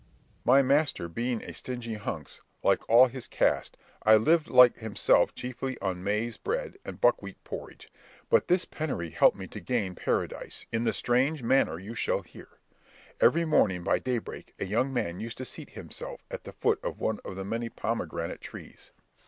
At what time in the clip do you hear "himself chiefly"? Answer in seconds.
4.77-5.79